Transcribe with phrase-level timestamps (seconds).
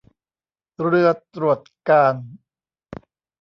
[0.89, 2.27] เรือตรวจการณ์